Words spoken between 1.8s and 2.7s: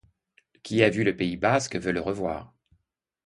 le revoir.